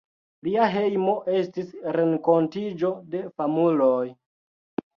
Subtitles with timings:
[0.45, 1.69] Lia hejmo estis
[2.01, 4.05] renkontiĝo de famuloj.